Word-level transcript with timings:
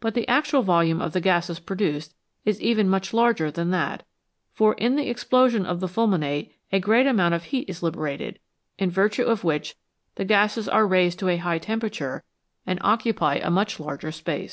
But 0.00 0.14
the 0.14 0.26
actual 0.26 0.62
volume 0.64 1.00
of 1.00 1.12
the 1.12 1.20
gases 1.20 1.60
produced 1.60 2.16
is 2.44 2.60
even 2.60 2.88
much 2.90 3.14
larger 3.14 3.52
than 3.52 3.70
that, 3.70 4.02
for 4.52 4.74
in 4.74 4.96
the 4.96 5.08
explosion 5.08 5.64
of 5.64 5.78
the 5.78 5.86
fulminate 5.86 6.56
a 6.72 6.80
great 6.80 7.06
amount 7.06 7.34
of 7.34 7.44
heat 7.44 7.68
is 7.70 7.80
liberated, 7.80 8.40
in 8.80 8.90
virtue 8.90 9.22
of 9.22 9.44
which 9.44 9.76
the 10.16 10.24
gases 10.24 10.68
are 10.68 10.88
raised 10.88 11.20
to 11.20 11.28
a 11.28 11.36
high 11.36 11.58
temperature, 11.58 12.24
and 12.66 12.80
occupy 12.82 13.36
a 13.36 13.48
much 13.48 13.78
larger 13.78 14.10
space. 14.10 14.48